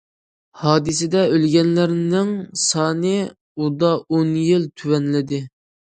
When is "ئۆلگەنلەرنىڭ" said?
1.33-2.33